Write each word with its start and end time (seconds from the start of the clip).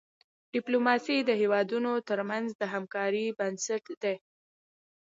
ډيپلوماسي 0.53 1.17
د 1.23 1.31
هېوادونو 1.41 1.91
ترمنځ 2.09 2.47
د 2.55 2.61
همکاری 2.73 3.25
بنسټ 3.39 3.85
دی. 4.03 4.15